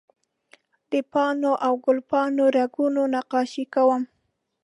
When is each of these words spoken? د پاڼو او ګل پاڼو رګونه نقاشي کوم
د 0.91 0.93
پاڼو 1.11 1.53
او 1.65 1.73
ګل 1.85 1.99
پاڼو 2.09 2.45
رګونه 2.57 3.01
نقاشي 3.15 3.65
کوم 3.73 4.01